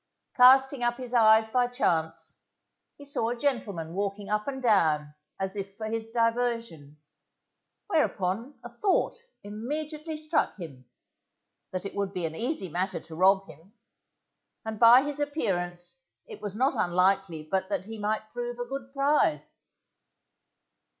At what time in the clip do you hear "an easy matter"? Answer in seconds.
12.25-12.99